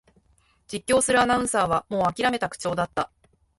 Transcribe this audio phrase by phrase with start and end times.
[0.67, 3.11] 実況するアナウンサーはもうあきらめた口調だった